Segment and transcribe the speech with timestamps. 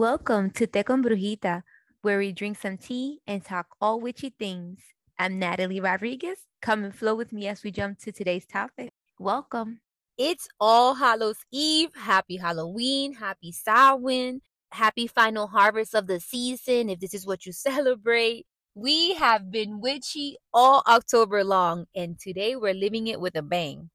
[0.00, 1.62] Welcome to Te con Brujita,
[2.00, 4.78] where we drink some tea and talk all witchy things.
[5.18, 6.38] I'm Natalie Rodriguez.
[6.62, 8.94] Come and flow with me as we jump to today's topic.
[9.18, 9.80] Welcome.
[10.16, 11.90] It's All Hallows Eve.
[11.94, 13.12] Happy Halloween.
[13.12, 14.40] Happy Samhain.
[14.72, 18.46] Happy final harvest of the season, if this is what you celebrate.
[18.74, 23.90] We have been witchy all October long, and today we're living it with a bang.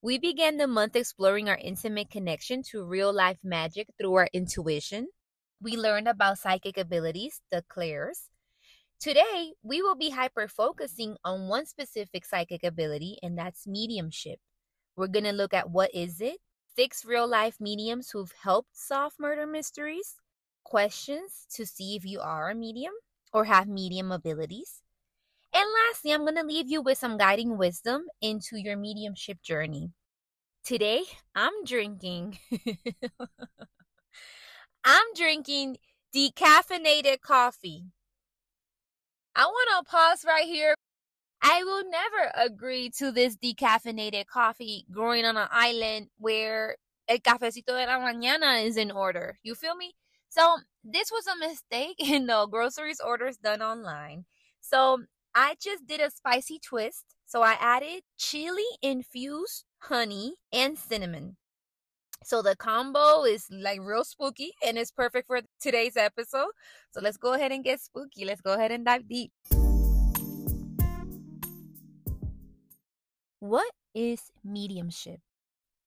[0.00, 5.08] We began the month exploring our intimate connection to real life magic through our intuition.
[5.62, 8.30] We learned about psychic abilities, the clairs.
[8.98, 14.38] Today, we will be hyper focusing on one specific psychic ability, and that's mediumship.
[14.96, 16.38] We're going to look at what is it,
[16.76, 20.16] six real life mediums who've helped solve murder mysteries,
[20.64, 22.92] questions to see if you are a medium
[23.32, 24.82] or have medium abilities.
[25.52, 29.92] And lastly, I'm going to leave you with some guiding wisdom into your mediumship journey.
[30.64, 31.02] Today,
[31.34, 32.38] I'm drinking
[34.84, 35.78] I'm drinking
[36.14, 37.84] decaffeinated coffee.
[39.34, 40.74] I want to pause right here.
[41.42, 46.76] I will never agree to this decaffeinated coffee growing on an island where
[47.08, 49.38] el cafecito de la mañana is in order.
[49.42, 49.94] You feel me?
[50.28, 54.26] So this was a mistake in the groceries orders done online.
[54.60, 57.04] So I just did a spicy twist.
[57.26, 61.36] So I added chili infused honey and cinnamon.
[62.22, 66.50] So the combo is like real spooky and it's perfect for today's episode.
[66.92, 68.24] So let's go ahead and get spooky.
[68.24, 69.32] Let's go ahead and dive deep.
[73.40, 75.20] What is mediumship?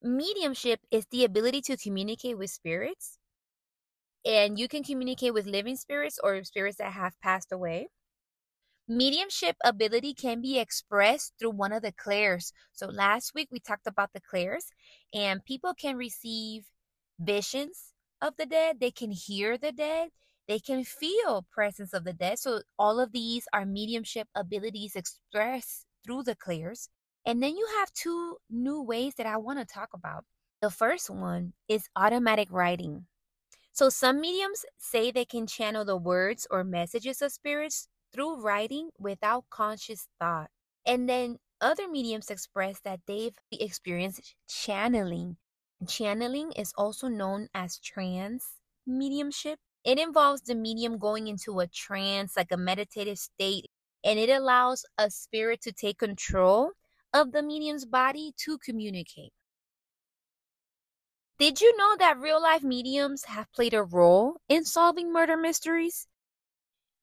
[0.02, 3.18] Mediumship is the ability to communicate with spirits.
[4.26, 7.88] And you can communicate with living spirits or spirits that have passed away.
[8.86, 12.52] Mediumship ability can be expressed through one of the clairs.
[12.72, 14.66] So last week we talked about the clairs,
[15.14, 16.66] and people can receive
[17.18, 20.10] visions of the dead, they can hear the dead,
[20.48, 22.38] they can feel presence of the dead.
[22.38, 26.90] So all of these are mediumship abilities expressed through the clairs.
[27.24, 30.26] And then you have two new ways that I want to talk about.
[30.60, 33.06] The first one is automatic writing.
[33.72, 38.90] So some mediums say they can channel the words or messages of spirits through writing
[38.98, 40.50] without conscious thought.
[40.86, 45.36] And then other mediums express that they've experienced channeling.
[45.88, 49.58] Channeling is also known as trance mediumship.
[49.84, 53.66] It involves the medium going into a trance, like a meditative state,
[54.04, 56.72] and it allows a spirit to take control
[57.12, 59.32] of the medium's body to communicate.
[61.38, 66.06] Did you know that real life mediums have played a role in solving murder mysteries?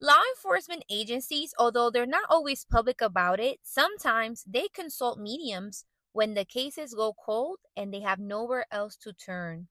[0.02, 6.34] Law enforcement agencies, although they're not always public about it, sometimes they consult mediums when
[6.34, 9.68] the cases go cold and they have nowhere else to turn.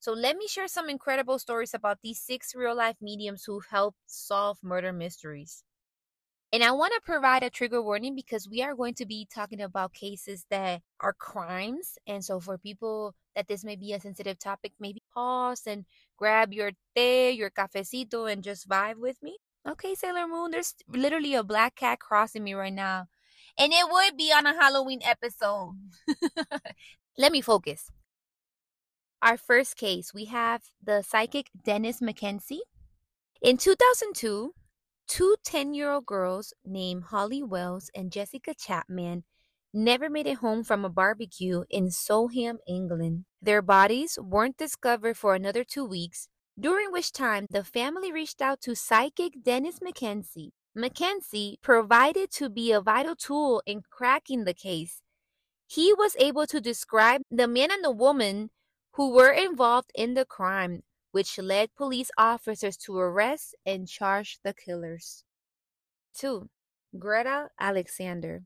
[0.00, 3.98] So let me share some incredible stories about these six real life mediums who helped
[4.06, 5.64] solve murder mysteries.
[6.50, 9.60] And I want to provide a trigger warning because we are going to be talking
[9.60, 11.98] about cases that are crimes.
[12.06, 15.84] And so for people that this may be a sensitive topic, maybe pause and
[16.16, 19.36] grab your té, your cafecito, and just vibe with me.
[19.66, 23.06] Okay, Sailor Moon, there's literally a black cat crossing me right now.
[23.58, 25.76] And it would be on a Halloween episode.
[27.18, 27.90] Let me focus.
[29.22, 32.66] Our first case, we have the psychic Dennis McKenzie.
[33.40, 34.52] In 2002,
[35.08, 39.24] two 10 year old girls named Holly Wells and Jessica Chapman
[39.72, 43.24] never made it home from a barbecue in Solheim, England.
[43.40, 46.28] Their bodies weren't discovered for another two weeks
[46.58, 50.50] during which time the family reached out to psychic Dennis McKenzie.
[50.76, 55.02] McKenzie provided to be a vital tool in cracking the case.
[55.66, 58.50] He was able to describe the man and the woman
[58.92, 60.82] who were involved in the crime,
[61.12, 65.24] which led police officers to arrest and charge the killers.
[66.14, 66.48] 2.
[66.98, 68.42] Greta Alexander.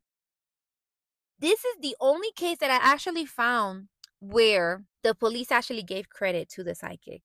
[1.39, 3.89] This is the only case that I actually found
[4.21, 7.23] where the police actually gave credit to the psychic.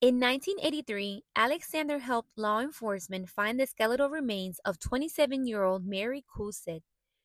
[0.00, 6.24] In 1983, Alexander helped law enforcement find the skeletal remains of 27 year old Mary
[6.34, 6.80] Cusick.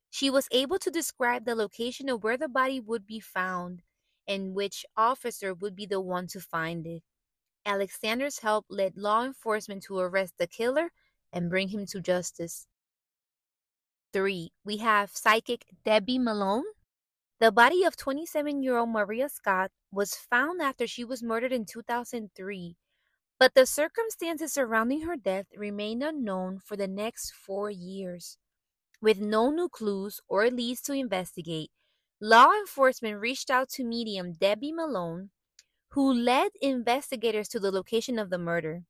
[0.09, 3.81] She was able to describe the location of where the body would be found
[4.27, 7.03] and which officer would be the one to find it.
[7.65, 10.89] Alexander's help led law enforcement to arrest the killer
[11.31, 12.67] and bring him to justice.
[14.11, 14.51] 3.
[14.65, 16.65] We have psychic Debbie Malone.
[17.39, 21.65] The body of 27 year old Maria Scott was found after she was murdered in
[21.65, 22.77] 2003,
[23.37, 28.37] but the circumstances surrounding her death remained unknown for the next four years.
[29.01, 31.71] With no new clues or leads to investigate,
[32.21, 35.31] law enforcement reached out to medium Debbie Malone,
[35.89, 38.83] who led investigators to the location of the murder.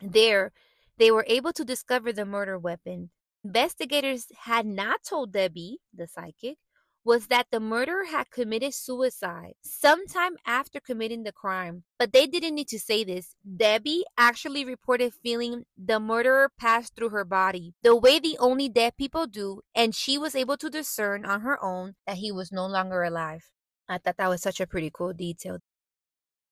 [0.00, 0.50] There,
[0.98, 3.10] they were able to discover the murder weapon.
[3.44, 6.58] Investigators had not told Debbie, the psychic,
[7.04, 11.82] was that the murderer had committed suicide sometime after committing the crime.
[11.98, 13.34] But they didn't need to say this.
[13.56, 18.96] Debbie actually reported feeling the murderer passed through her body, the way the only dead
[18.96, 22.66] people do, and she was able to discern on her own that he was no
[22.66, 23.50] longer alive.
[23.88, 25.58] I thought that was such a pretty cool detail.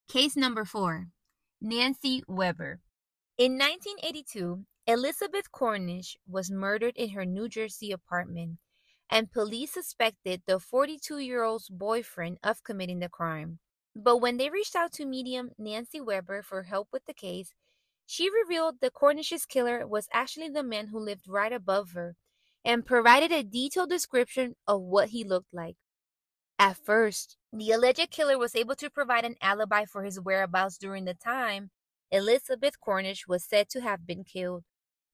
[0.08, 1.08] Case number four
[1.60, 2.80] Nancy Weber.
[3.38, 8.58] In 1982, Elizabeth Cornish was murdered in her New Jersey apartment
[9.10, 13.58] and police suspected the 42 year old's boyfriend of committing the crime.
[13.94, 17.54] But when they reached out to medium Nancy Weber for help with the case,
[18.06, 22.16] she revealed the Cornish's killer was actually the man who lived right above her
[22.64, 25.76] and provided a detailed description of what he looked like.
[26.58, 31.04] At first, the alleged killer was able to provide an alibi for his whereabouts during
[31.04, 31.70] the time
[32.12, 34.64] Elizabeth Cornish was said to have been killed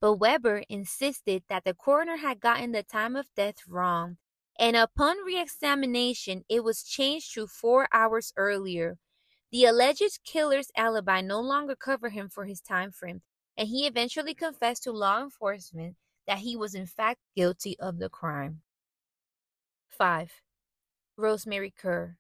[0.01, 4.19] but Weber insisted that the coroner had gotten the time of death wrong,
[4.59, 8.99] and upon re-examination it was changed to four hours earlier.
[9.53, 13.23] The alleged killer's alibi no longer covered him for his time frame,
[13.57, 15.97] and he eventually confessed to law enforcement
[16.27, 18.63] that he was in fact guilty of the crime.
[19.89, 20.31] 5.
[21.17, 22.19] Rosemary Kerr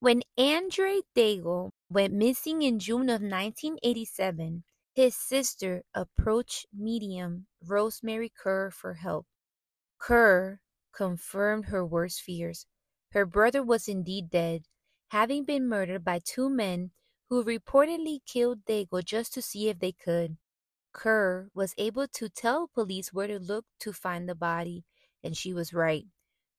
[0.00, 4.64] When Andre Daigle went missing in June of 1987,
[4.98, 9.28] his sister approached medium Rosemary Kerr for help.
[9.96, 10.58] Kerr
[10.92, 12.66] confirmed her worst fears.
[13.12, 14.62] Her brother was indeed dead,
[15.10, 16.90] having been murdered by two men
[17.28, 20.36] who reportedly killed Daigle just to see if they could.
[20.92, 24.82] Kerr was able to tell police where to look to find the body,
[25.22, 26.06] and she was right.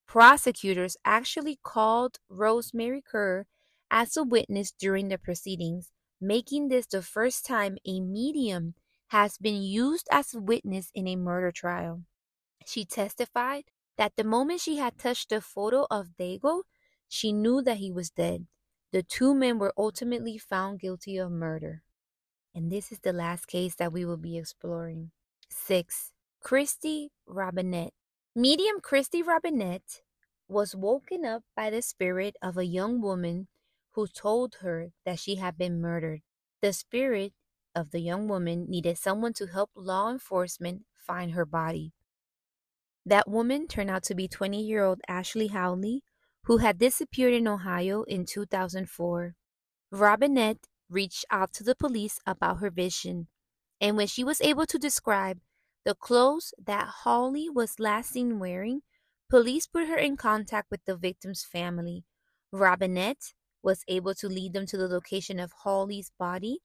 [0.08, 3.48] Prosecutors actually called Rosemary Kerr
[3.92, 8.76] as a witness during the proceedings, making this the first time a medium
[9.08, 12.04] has been used as a witness in a murder trial.
[12.66, 13.66] She testified
[13.98, 16.64] that the moment she had touched the photo of Daigle,
[17.08, 18.48] she knew that he was dead.
[18.92, 21.84] The two men were ultimately found guilty of murder.
[22.54, 25.12] And this is the last case that we will be exploring.
[25.50, 26.12] 6.
[26.42, 27.94] Christy Robinette.
[28.36, 30.02] Medium Christy Robinette
[30.48, 33.48] was woken up by the spirit of a young woman
[33.94, 36.22] who told her that she had been murdered.
[36.62, 37.34] The spirit
[37.76, 41.94] of the young woman needed someone to help law enforcement find her body.
[43.06, 46.04] That woman turned out to be 20 year old Ashley Howley,
[46.44, 49.36] who had disappeared in Ohio in 2004.
[49.92, 53.28] Robinette reached out to the police about her vision,
[53.82, 55.40] and when she was able to describe
[55.86, 58.82] the clothes that Howley was last seen wearing,
[59.30, 62.04] police put her in contact with the victim's family.
[62.52, 66.60] Robinette was able to lead them to the location of Hawley's body,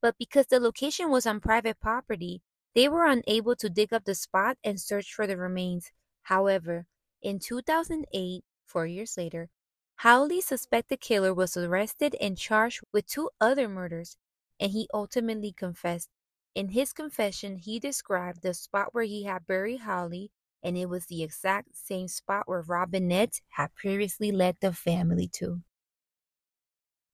[0.00, 2.42] but because the location was on private property,
[2.74, 5.90] they were unable to dig up the spot and search for the remains.
[6.22, 6.86] However,
[7.22, 9.48] in 2008, four years later,
[9.96, 14.18] Howley's suspected killer was arrested and charged with two other murders,
[14.60, 16.10] and he ultimately confessed.
[16.54, 20.30] In his confession, he described the spot where he had buried Howley,
[20.62, 25.62] and it was the exact same spot where Robinette had previously led the family to.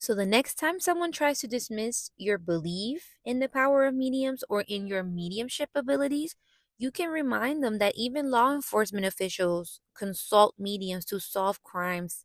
[0.02, 4.42] So the next time someone tries to dismiss your belief in the power of mediums
[4.48, 6.34] or in your mediumship abilities,
[6.76, 12.24] you can remind them that even law enforcement officials consult mediums to solve crimes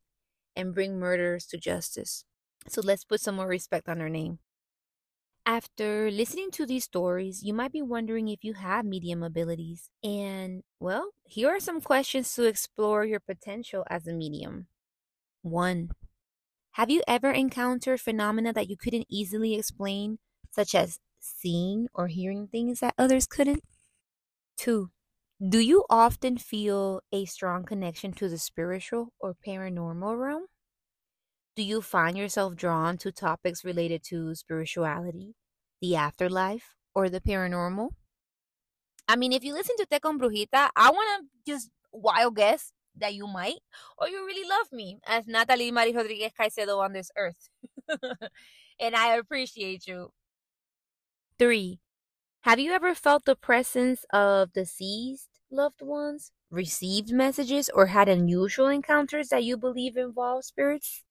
[0.55, 2.25] and bring murderers to justice.
[2.67, 4.39] So let's put some more respect on their name.
[5.45, 9.91] After listening to these stories, you might be wondering if you have medium abilities.
[10.03, 14.65] And, well, here are some questions to explore your potential as a medium.
[15.43, 15.91] 1.
[16.77, 20.19] Have you ever encountered phenomena that you couldn't easily explain,
[20.51, 23.63] such as seeing or hearing things that others couldn't?
[24.57, 24.91] Two,
[25.41, 30.45] do you often feel a strong connection to the spiritual or paranormal realm?
[31.55, 35.33] Do you find yourself drawn to topics related to spirituality,
[35.81, 37.89] the afterlife, or the paranormal?
[39.07, 42.71] I mean, if you listen to Te con Brujita, I want to just wild guess
[42.99, 43.59] that you might,
[43.97, 47.49] or you really love me as Natalie Marie Rodriguez Caicedo on this earth.
[48.79, 50.11] and I appreciate you.
[51.39, 51.79] Three,
[52.41, 58.67] have you ever felt the presence of deceased loved ones, received messages, or had unusual
[58.67, 61.03] encounters that you believe involve spirits?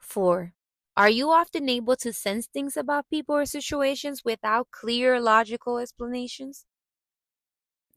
[0.00, 0.54] Four,
[0.98, 6.66] are you often able to sense things about people or situations without clear logical explanations?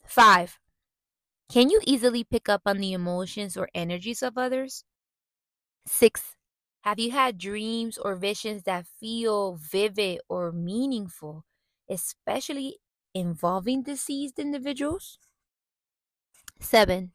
[0.08, 0.60] Five,
[1.50, 4.84] can you easily pick up on the emotions or energies of others?
[5.88, 6.36] 6.
[6.82, 11.46] Have you had dreams or visions that feel vivid or meaningful,
[11.90, 12.80] especially
[13.14, 15.20] involving deceased individuals?
[16.60, 17.14] Seven,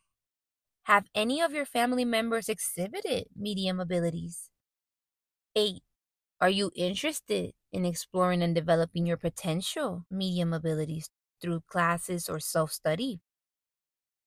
[0.85, 4.51] have any of your family members exhibited medium abilities?
[5.55, 5.85] Eight,
[6.41, 11.11] are you interested in exploring and developing your potential medium abilities
[11.41, 13.21] through classes or self study?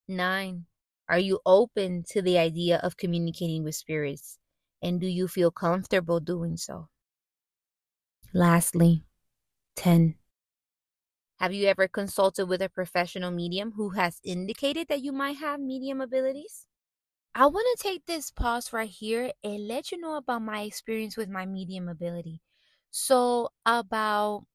[0.07, 0.67] Nine,
[1.09, 4.39] are you open to the idea of communicating with spirits?
[4.81, 6.87] And do you feel comfortable doing so?
[8.33, 9.05] Lastly,
[9.77, 10.17] 10.
[11.39, 15.59] Have you ever consulted with a professional medium who has indicated that you might have
[15.59, 16.67] medium abilities?
[17.35, 21.17] I want to take this pause right here and let you know about my experience
[21.17, 22.41] with my medium ability.
[22.91, 24.47] So, about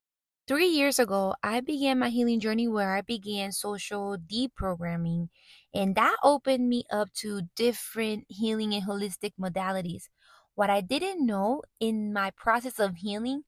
[0.49, 5.29] three years ago, I began my healing journey where I began social deprogramming,
[5.75, 10.09] and that opened me up to different healing and holistic modalities.
[10.55, 13.43] What I didn't know in my process of healing,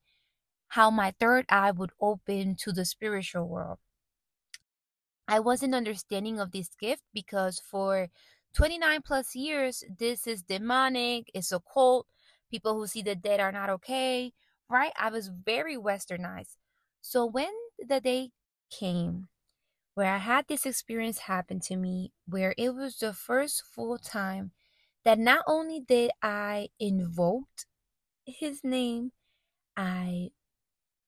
[0.68, 3.80] how my third eye would open to the spiritual world.
[5.28, 8.10] I wasn't understanding of this gift because for
[8.54, 12.06] 29 plus years, this is demonic, it's occult,
[12.52, 14.34] people who see the dead are not okay,
[14.70, 14.94] right?
[15.00, 16.58] I was very westernized.
[17.02, 18.32] So when the day
[18.70, 19.28] came
[19.94, 24.52] where I had this experience happen to me, where it was the first full time
[25.04, 27.66] that not only did I invoked
[28.26, 29.12] his name,
[29.76, 30.32] I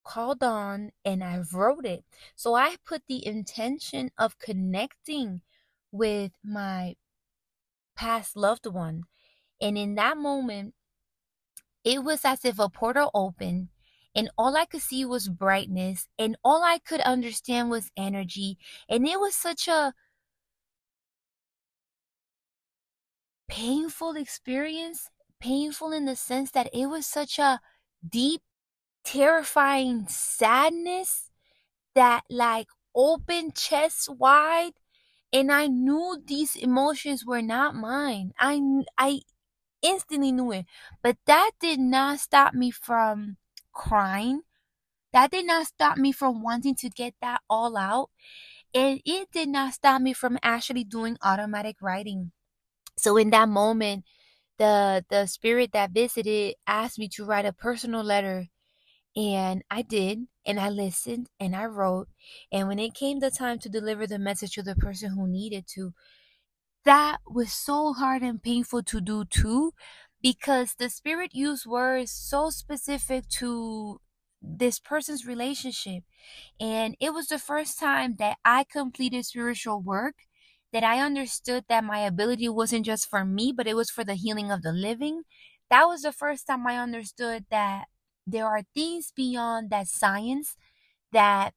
[0.04, 2.04] called on and I wrote it.
[2.36, 5.40] So I put the intention of connecting
[5.90, 6.96] with my
[7.96, 9.04] past loved one.
[9.60, 10.74] And in that moment,
[11.84, 13.68] it was as if a portal opened
[14.14, 18.58] and all I could see was brightness, and all I could understand was energy.
[18.88, 19.94] And it was such a
[23.48, 27.60] painful experience, painful in the sense that it was such a
[28.06, 28.42] deep,
[29.04, 31.30] terrifying sadness
[31.94, 34.72] that, like, opened chest wide.
[35.32, 38.32] And I knew these emotions were not mine.
[38.38, 38.60] I,
[38.98, 39.20] I
[39.82, 40.66] instantly knew it.
[41.02, 43.36] But that did not stop me from
[43.74, 44.42] crying.
[45.12, 48.10] That did not stop me from wanting to get that all out.
[48.74, 52.32] And it did not stop me from actually doing automatic writing.
[52.96, 54.04] So in that moment,
[54.58, 58.48] the the spirit that visited asked me to write a personal letter
[59.16, 62.08] and I did and I listened and I wrote
[62.52, 65.66] and when it came the time to deliver the message to the person who needed
[65.74, 65.92] to
[66.84, 69.72] that was so hard and painful to do too
[70.24, 74.00] because the spirit used words so specific to
[74.42, 76.04] this person's relationship.
[76.60, 80.16] And it was the first time that I completed spiritual work
[80.72, 84.14] that I understood that my ability wasn't just for me, but it was for the
[84.16, 85.24] healing of the living.
[85.70, 87.86] That was the first time I understood that
[88.26, 90.56] there are things beyond that science
[91.12, 91.54] that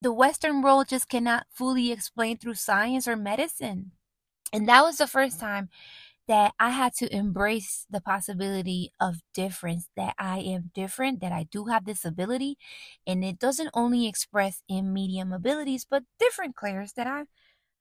[0.00, 3.90] the Western world just cannot fully explain through science or medicine.
[4.54, 5.70] And that was the first time
[6.28, 11.44] that I had to embrace the possibility of difference, that I am different, that I
[11.50, 12.56] do have this ability.
[13.06, 17.24] And it doesn't only express in medium abilities, but different clairs that I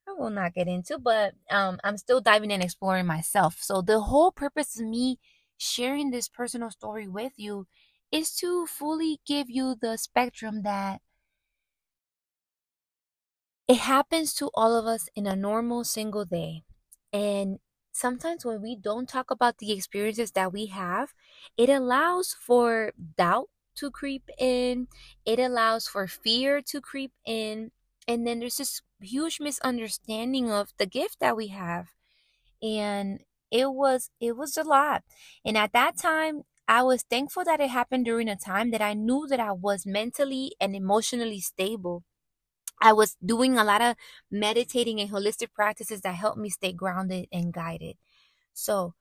[0.07, 3.57] I will not get into, but um, I'm still diving and exploring myself.
[3.61, 5.19] So the whole purpose of me
[5.57, 7.67] sharing this personal story with you
[8.11, 11.01] is to fully give you the spectrum that
[13.67, 16.63] it happens to all of us in a normal single day.
[17.11, 17.59] And
[17.91, 21.13] sometimes when we don't talk about the experiences that we have,
[21.57, 24.87] it allows for doubt to creep in,
[25.25, 27.71] it allows for fear to creep in,
[28.07, 31.89] and then there's this huge misunderstanding of the gift that we have.
[32.61, 35.03] And it was it was a lot.
[35.45, 38.93] And at that time, I was thankful that it happened during a time that I
[38.93, 42.03] knew that I was mentally and emotionally stable.
[42.83, 43.95] I was doing a lot of
[44.31, 47.97] meditating and holistic practices that helped me stay grounded and guided.
[48.53, 48.95] So,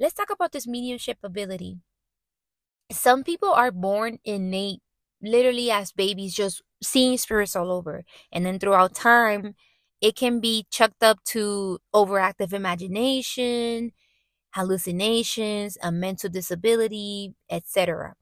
[0.00, 1.80] let's talk about this mediumship ability.
[2.90, 4.80] Some people are born innate,
[5.22, 8.04] literally as babies, just seeing spirits all over.
[8.32, 9.54] And then throughout time,
[10.00, 13.92] it can be chucked up to overactive imagination,
[14.54, 18.16] hallucinations, a mental disability, etc.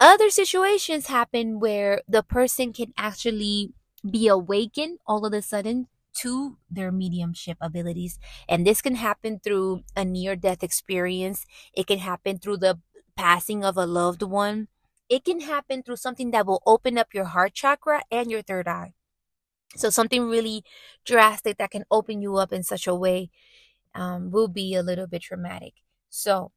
[0.00, 3.72] Other situations happen where the person can actually
[4.08, 5.88] be awakened all of a sudden
[6.22, 8.18] to their mediumship abilities.
[8.48, 12.78] And this can happen through a near death experience, it can happen through the
[13.16, 14.68] passing of a loved one,
[15.08, 18.68] it can happen through something that will open up your heart chakra and your third
[18.68, 18.92] eye.
[19.76, 20.64] So, something really
[21.04, 23.30] drastic that can open you up in such a way
[23.94, 25.74] um, will be a little bit traumatic.
[26.10, 26.52] So,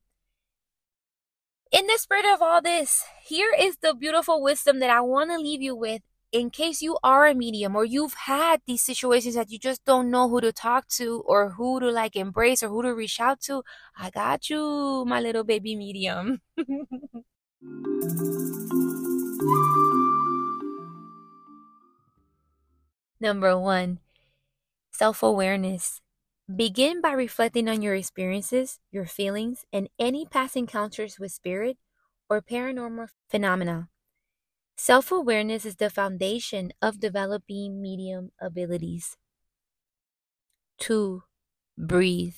[1.72, 5.38] in the spirit of all this, here is the beautiful wisdom that I want to
[5.38, 6.02] leave you with
[6.32, 10.10] in case you are a medium or you've had these situations that you just don't
[10.10, 13.42] know who to talk to or who to like embrace or who to reach out
[13.42, 13.64] to,
[13.98, 16.42] I got you, my little baby medium.
[23.22, 24.00] Number one,
[24.92, 26.01] self awareness.
[26.56, 31.78] Begin by reflecting on your experiences, your feelings, and any past encounters with spirit
[32.30, 33.90] or paranormal phenomena.
[34.76, 39.18] Self awareness is the foundation of developing medium abilities.
[40.80, 41.24] Two,
[41.78, 42.38] breathe.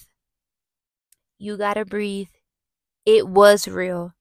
[1.37, 2.29] You gotta breathe.
[3.05, 4.13] It was real.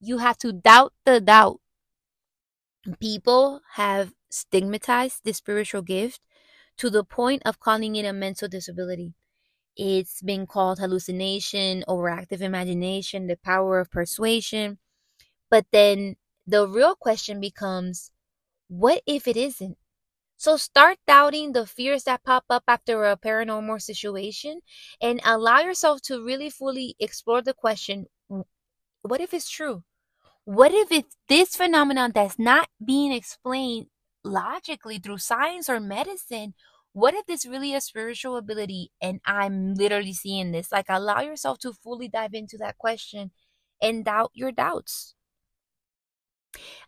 [0.00, 1.60] You have to doubt the doubt.
[2.98, 6.20] People have stigmatized the spiritual gift
[6.78, 9.14] to the point of calling it a mental disability.
[9.78, 14.78] It's been called hallucination, overactive imagination, the power of persuasion.
[15.50, 16.16] But then
[16.46, 18.12] the real question becomes
[18.68, 19.78] what if it isn't?
[20.38, 24.60] So start doubting the fears that pop up after a paranormal situation
[25.00, 28.06] and allow yourself to really fully explore the question
[29.02, 29.84] what if it's true?
[30.44, 33.86] What if it's this phenomenon that's not being explained
[34.24, 36.54] logically through science or medicine?
[36.92, 40.72] What if it's really a spiritual ability and I'm literally seeing this?
[40.72, 43.30] Like, allow yourself to fully dive into that question
[43.80, 45.14] and doubt your doubts.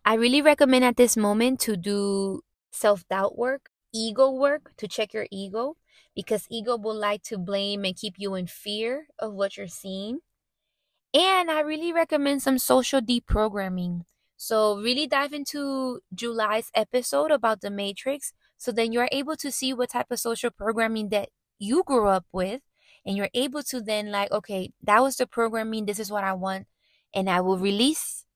[0.05, 2.43] I really recommend at this moment to do
[2.73, 5.77] self doubt work, ego work to check your ego
[6.15, 10.21] because ego will like to blame and keep you in fear of what you're seeing.
[11.15, 14.05] And I really recommend some social deprogramming.
[14.37, 19.73] So, really dive into July's episode about the Matrix so then you're able to see
[19.73, 22.61] what type of social programming that you grew up with.
[23.07, 25.87] And you're able to then, like, okay, that was the programming.
[25.87, 26.67] This is what I want.
[27.15, 28.27] And I will release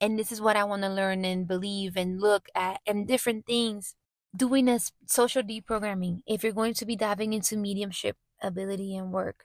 [0.00, 3.46] and this is what I want to learn and believe and look at and different
[3.46, 3.94] things.
[4.34, 9.44] Doing a social deprogramming, if you're going to be diving into mediumship ability and work,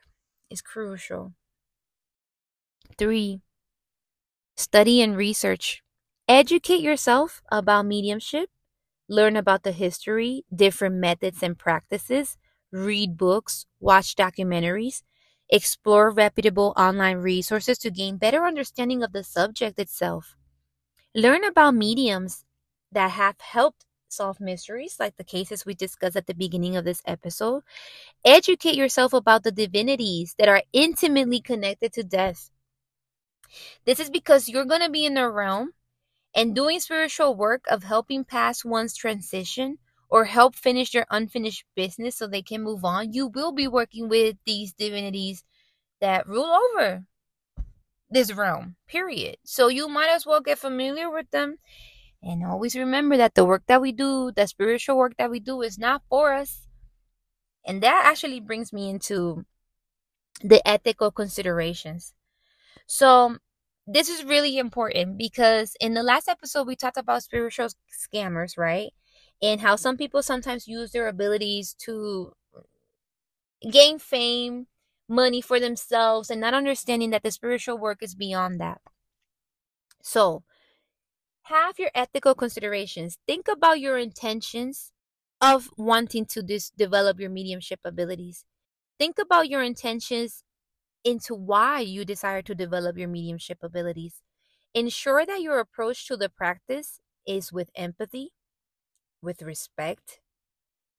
[0.49, 1.33] is crucial.
[2.97, 3.41] Three,
[4.55, 5.83] study and research.
[6.27, 8.49] Educate yourself about mediumship,
[9.09, 12.37] learn about the history, different methods and practices,
[12.71, 15.03] read books, watch documentaries,
[15.49, 20.35] explore reputable online resources to gain better understanding of the subject itself.
[21.15, 22.45] Learn about mediums
[22.91, 27.01] that have helped solve mysteries, like the cases we discussed at the beginning of this
[27.05, 27.63] episode.
[28.25, 32.49] Educate yourself about the divinities that are intimately connected to death.
[33.85, 35.73] This is because you're going to be in the realm
[36.35, 39.77] and doing spiritual work of helping pass one's transition
[40.09, 43.13] or help finish their unfinished business so they can move on.
[43.13, 45.43] You will be working with these divinities
[45.99, 47.03] that rule over
[48.09, 49.37] this realm, period.
[49.43, 51.57] So you might as well get familiar with them
[52.23, 55.61] and always remember that the work that we do, the spiritual work that we do,
[55.61, 56.67] is not for us.
[57.65, 59.45] And that actually brings me into
[60.41, 62.13] the ethical considerations.
[62.87, 63.37] So,
[63.87, 68.91] this is really important because in the last episode, we talked about spiritual scammers, right?
[69.41, 72.33] And how some people sometimes use their abilities to
[73.71, 74.67] gain fame
[75.07, 78.81] money for themselves and not understanding that the spiritual work is beyond that.
[80.01, 80.43] So,
[81.43, 83.17] have your ethical considerations.
[83.27, 84.91] Think about your intentions
[85.41, 88.45] of wanting to dis- develop your mediumship abilities.
[88.99, 90.43] Think about your intentions
[91.07, 94.21] into why you desire to develop your mediumship abilities.
[94.73, 98.33] Ensure that your approach to the practice is with empathy,
[99.21, 100.19] with respect,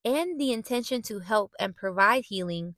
[0.04, 2.76] and the intention to help and provide healing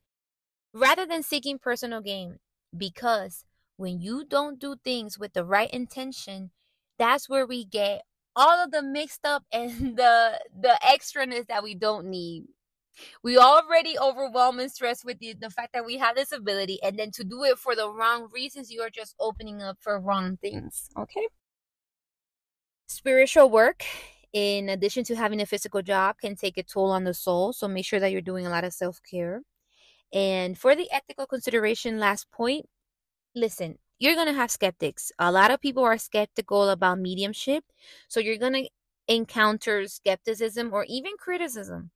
[0.75, 2.39] rather than seeking personal gain.
[2.77, 3.45] Because
[3.77, 6.51] when you don't do things with the right intention,
[6.99, 8.03] that's where we get
[8.35, 12.47] all of the mixed up and the the extraness that we don't need.
[13.23, 16.99] We already overwhelm and stress with the, the fact that we have this ability, and
[16.99, 20.39] then to do it for the wrong reasons, you are just opening up for wrong
[20.41, 20.89] things.
[20.97, 21.29] Okay.
[22.89, 23.85] Spiritual work,
[24.33, 27.53] in addition to having a physical job, can take a toll on the soul.
[27.53, 29.43] So make sure that you're doing a lot of self care.
[30.13, 32.67] And for the ethical consideration, last point,
[33.35, 35.13] listen, you're going to have skeptics.
[35.19, 37.65] A lot of people are skeptical about mediumship.
[38.09, 38.69] So you're going to
[39.07, 41.91] encounter skepticism or even criticism.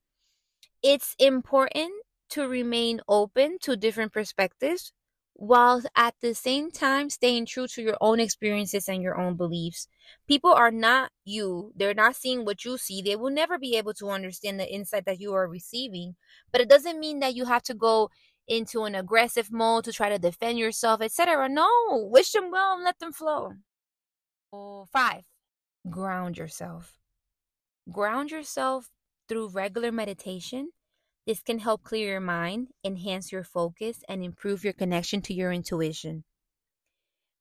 [0.84, 1.92] It's important
[2.28, 4.92] to remain open to different perspectives
[5.32, 9.88] while at the same time staying true to your own experiences and your own beliefs.
[10.28, 11.72] People are not you.
[11.74, 13.00] They're not seeing what you see.
[13.00, 16.16] They will never be able to understand the insight that you are receiving.
[16.52, 18.10] But it doesn't mean that you have to go
[18.46, 21.48] into an aggressive mode to try to defend yourself, etc.
[21.48, 21.70] No,
[22.10, 23.54] wish them well and let them flow.
[24.92, 25.24] Five,
[25.88, 26.98] ground yourself.
[27.90, 28.90] Ground yourself
[29.28, 30.70] through regular meditation.
[31.26, 35.52] This can help clear your mind, enhance your focus, and improve your connection to your
[35.52, 36.24] intuition.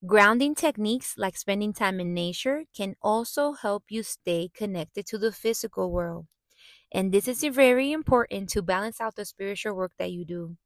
[0.06, 5.32] Grounding techniques like spending time in nature can also help you stay connected to the
[5.32, 6.28] physical world.
[6.92, 10.58] And this is very important to balance out the spiritual work that you do.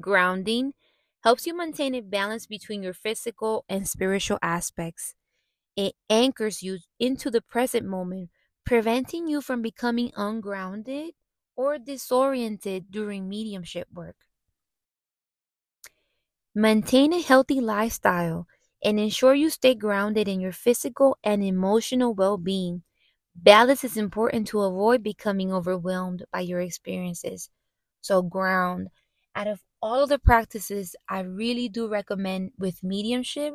[0.00, 0.74] Grounding
[1.22, 5.14] helps you maintain a balance between your physical and spiritual aspects.
[5.76, 8.30] It anchors you into the present moment,
[8.64, 11.14] preventing you from becoming ungrounded
[11.56, 14.16] or disoriented during mediumship work.
[16.54, 18.46] Maintain a healthy lifestyle
[18.82, 22.84] and ensure you stay grounded in your physical and emotional well being.
[23.34, 27.50] Balance is important to avoid becoming overwhelmed by your experiences.
[28.02, 28.88] So, ground.
[29.34, 33.54] Out of all of the practices, I really do recommend with mediumship,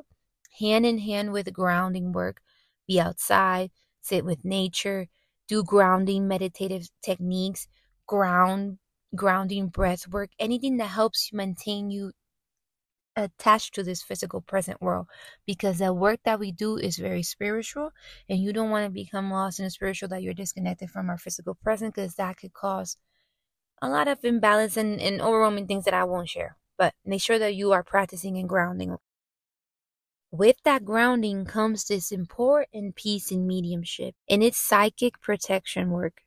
[0.60, 2.42] hand in hand with grounding work.
[2.88, 3.72] Be outside,
[4.08, 5.08] sit with nature,
[5.48, 7.68] do grounding meditative techniques,
[8.08, 8.80] ground
[9.16, 12.12] grounding breath work, anything that helps you maintain you
[13.16, 15.08] attached to this physical present world
[15.46, 17.90] because the work that we do is very spiritual
[18.30, 21.18] and you don't want to become lost in the spiritual that you're disconnected from our
[21.18, 22.96] physical present because that could cause
[23.82, 26.58] a lot of imbalance and, and overwhelming things that I won't share.
[26.78, 28.98] But make sure that you are practicing and grounding.
[30.32, 36.22] With that grounding comes this important piece in mediumship, and it's psychic protection work.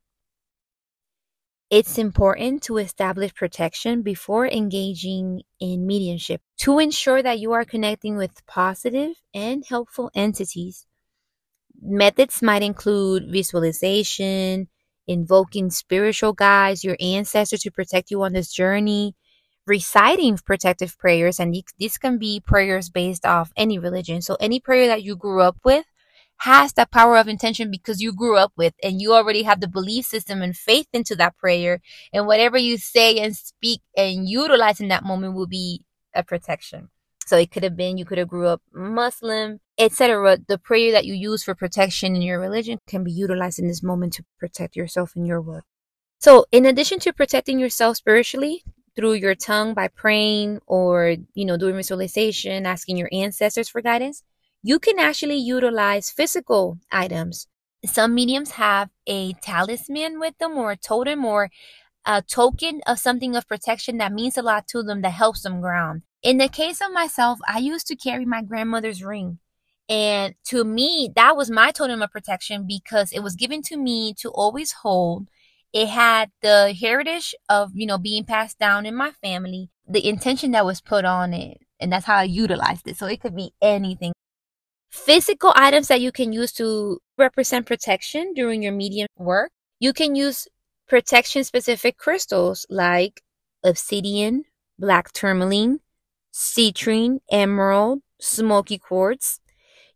[1.69, 8.17] It's important to establish protection before engaging in mediumship to ensure that you are connecting
[8.17, 10.87] with positive and helpful entities.
[11.81, 14.69] Methods might include visualization,
[15.07, 19.15] invoking spiritual guides, your ancestors to protect you on this journey,
[19.67, 21.39] reciting protective prayers.
[21.41, 24.23] And these can be prayers based off any religion.
[24.23, 25.87] So, any prayer that you grew up with
[26.39, 29.69] has that power of intention because you grew up with and you already have the
[29.69, 31.81] belief system and faith into that prayer.
[32.13, 36.89] And whatever you say and speak and utilize in that moment will be a protection.
[37.27, 40.39] So it could have been you could have grew up Muslim, etc.
[40.49, 43.83] The prayer that you use for protection in your religion can be utilized in this
[43.83, 45.65] moment to protect yourself in your work.
[46.19, 48.65] So in addition to protecting yourself spiritually
[49.01, 54.23] through your tongue by praying or, you know, doing visualization, asking your ancestors for guidance,
[54.63, 57.47] you can actually utilize physical items.
[57.87, 61.49] Some mediums have a talisman with them or a totem or
[62.05, 65.63] a token of something of protection that means a lot to them that helps them
[65.63, 66.03] ground.
[66.23, 69.39] In the case of myself, I used to carry my grandmother's ring.
[69.89, 74.13] And to me, that was my totem of protection because it was given to me
[74.19, 75.29] to always hold.
[75.73, 80.51] It had the heritage of, you know, being passed down in my family, the intention
[80.53, 81.59] that was put on it.
[81.79, 82.97] And that's how I utilized it.
[82.97, 84.13] So it could be anything
[84.91, 89.51] physical items that you can use to represent protection during your medium work.
[89.79, 90.49] You can use
[90.89, 93.23] protection specific crystals like
[93.65, 94.45] obsidian,
[94.79, 95.81] black tourmaline,
[96.33, 99.41] citrine, emerald, smoky quartz.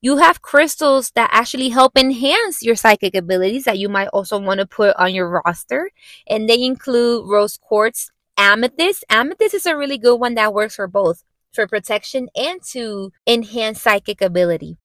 [0.05, 4.61] You have crystals that actually help enhance your psychic abilities that you might also want
[4.61, 5.91] to put on your roster.
[6.27, 9.07] And they include rose quartz, amethyst.
[9.09, 13.81] Amethyst is a really good one that works for both for protection and to enhance
[13.81, 14.77] psychic ability.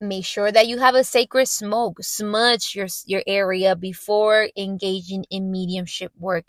[0.00, 2.04] Make sure that you have a sacred smoke.
[2.04, 6.44] Smudge your, your area before engaging in mediumship work.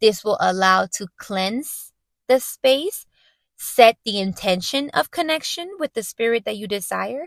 [0.00, 1.92] This will allow to cleanse
[2.28, 3.04] the space,
[3.56, 7.26] set the intention of connection with the spirit that you desire,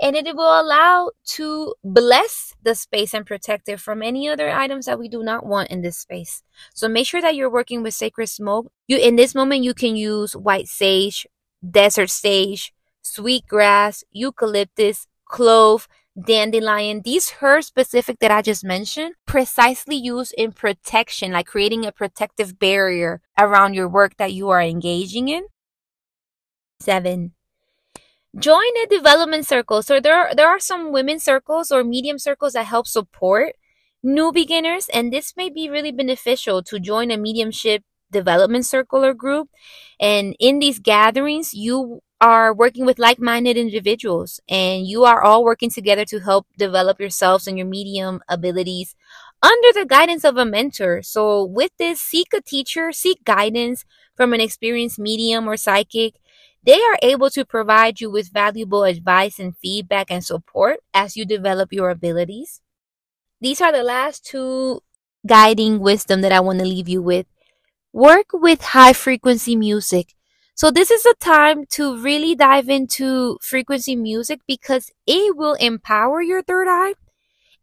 [0.00, 4.86] and it will allow to bless the space and protect it from any other items
[4.86, 6.42] that we do not want in this space.
[6.74, 8.70] So make sure that you're working with sacred smoke.
[8.86, 11.26] You in this moment you can use white sage,
[11.68, 15.88] desert sage, sweet grass, eucalyptus, clove,
[16.26, 21.92] dandelion, these herbs specific that I just mentioned, precisely used in protection, like creating a
[21.92, 25.46] protective barrier around your work that you are engaging in.
[26.80, 27.34] Seven.
[28.36, 29.82] Join a development circle.
[29.82, 33.54] So there are, there are some women circles or medium circles that help support
[34.02, 39.14] new beginners, and this may be really beneficial to join a mediumship development circle or
[39.14, 39.48] group.
[40.00, 45.44] And in these gatherings, you are working with like minded individuals and you are all
[45.44, 48.96] working together to help develop yourselves and your medium abilities
[49.40, 51.02] under the guidance of a mentor.
[51.02, 53.84] So, with this, seek a teacher, seek guidance
[54.16, 56.14] from an experienced medium or psychic.
[56.68, 61.24] They are able to provide you with valuable advice and feedback and support as you
[61.26, 62.62] develop your abilities.
[63.40, 64.82] These are the last two
[65.26, 67.26] guiding wisdom that I want to leave you with.
[67.92, 70.14] work with high frequency music.
[70.54, 76.22] So this is a time to really dive into frequency music because it will empower
[76.22, 76.94] your third eye.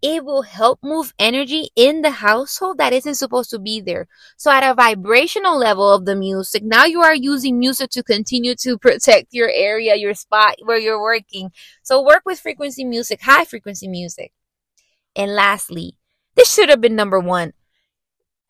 [0.01, 4.07] It will help move energy in the household that isn't supposed to be there.
[4.37, 8.55] So at a vibrational level of the music, now you are using music to continue
[8.57, 11.51] to protect your area, your spot where you're working.
[11.83, 14.31] So work with frequency music, high frequency music.
[15.15, 15.97] And lastly,
[16.35, 17.53] this should have been number one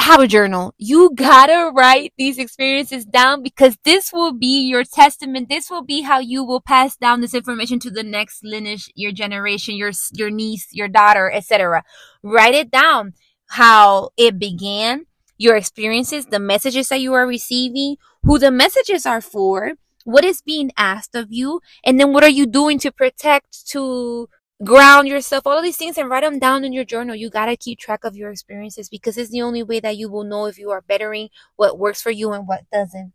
[0.05, 0.71] have a journal.
[0.77, 5.49] You gotta write these experiences down because this will be your testament.
[5.49, 9.11] This will be how you will pass down this information to the next lineage, your
[9.11, 11.83] generation, your, your niece, your daughter, etc.
[12.21, 13.13] Write it down.
[13.47, 15.05] How it began,
[15.37, 20.39] your experiences, the messages that you are receiving, who the messages are for, what is
[20.41, 24.29] being asked of you, and then what are you doing to protect, to
[24.63, 27.15] ground yourself, all of these things, and write them down in your journal.
[27.15, 30.09] You got to keep track of your experiences because it's the only way that you
[30.09, 33.13] will know if you are bettering what works for you and what doesn't.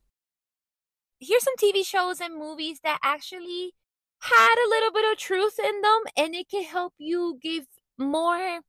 [1.19, 3.75] Here's some TV shows and movies that actually
[4.21, 7.67] had a little bit of truth in them, and it can help you give
[7.99, 8.61] more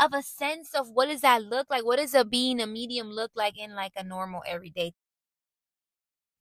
[0.00, 1.84] of a sense of what does that look like?
[1.84, 4.92] What does a being a medium look like in like a normal everyday?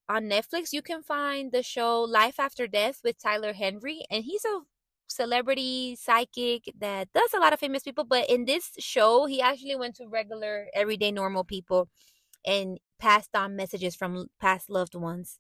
[0.10, 4.44] On Netflix, you can find the show Life After Death with Tyler Henry, and he's
[4.46, 4.62] a
[5.08, 9.76] celebrity psychic that does a lot of famous people but in this show he actually
[9.76, 11.88] went to regular everyday normal people
[12.46, 15.40] and passed on messages from past loved ones.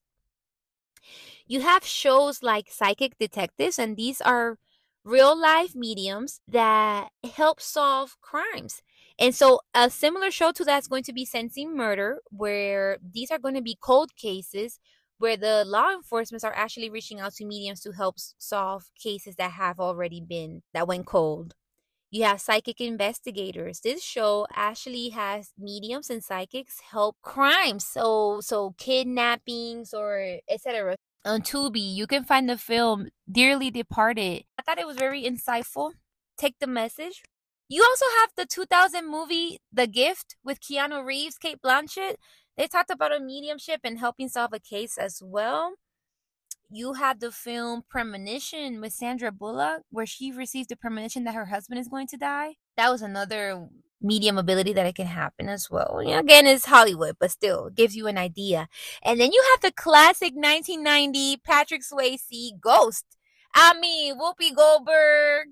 [1.47, 4.57] You have shows like psychic detectives and these are
[5.03, 8.81] real life mediums that help solve crimes.
[9.19, 13.39] And so a similar show to that's going to be sensing murder where these are
[13.39, 14.79] going to be cold cases
[15.23, 19.51] where the law enforcement are actually reaching out to mediums to help solve cases that
[19.51, 21.53] have already been that went cold.
[22.11, 23.79] You have psychic investigators.
[23.79, 30.97] This show actually has mediums and psychics help crimes, so so kidnappings or etc.
[31.23, 34.43] On Tubi, you can find the film Dearly Departed.
[34.59, 35.93] I thought it was very insightful.
[36.37, 37.23] Take the message.
[37.69, 42.15] You also have the 2000 movie The Gift with Keanu Reeves, Cate Blanchett.
[42.57, 45.73] They talked about a mediumship and helping solve a case as well.
[46.69, 51.45] You had the film Premonition with Sandra Bullock, where she received a premonition that her
[51.45, 52.55] husband is going to die.
[52.77, 53.67] That was another
[54.01, 55.99] medium ability that it can happen as well.
[55.99, 58.67] Again, it's Hollywood, but still gives you an idea.
[59.03, 63.05] And then you have the classic 1990 Patrick Swayze Ghost.
[63.55, 65.49] I mean, Whoopi Goldberg.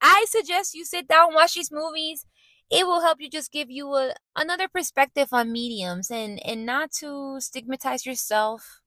[0.00, 2.26] I suggest you sit down, watch these movies,
[2.72, 6.90] it will help you just give you a, another perspective on mediums and and not
[7.00, 8.80] to stigmatize yourself.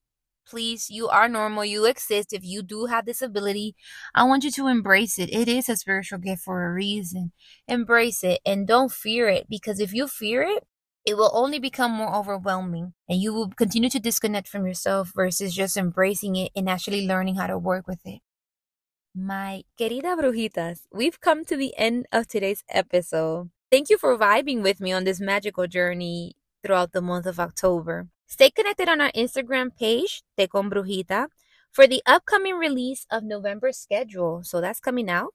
[0.48, 3.76] Please you are normal you exist if you do have this ability
[4.13, 5.30] i want you to embrace it.
[5.34, 7.32] It is a spiritual gift for a reason.
[7.67, 10.63] Embrace it and don't fear it because if you fear it
[11.06, 15.54] it will only become more overwhelming and you will continue to disconnect from yourself versus
[15.56, 18.21] just embracing it and actually learning how to work with it.
[19.15, 24.64] My querida brujitas we've come to the end of today's episode Thank you for vibing
[24.64, 28.08] with me on this magical journey throughout the month of October.
[28.26, 31.28] Stay connected on our Instagram page, Te Con Brujita,
[31.74, 34.44] for the upcoming release of November's schedule.
[34.46, 35.34] So that's coming out.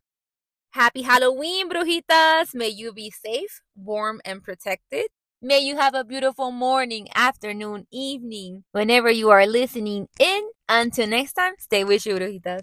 [0.70, 2.54] Happy Halloween, Brujitas!
[2.54, 5.08] May you be safe, warm, and protected.
[5.42, 10.48] May you have a beautiful morning, afternoon, evening, whenever you are listening in.
[10.66, 12.62] Until next time, stay with you, Brujitas.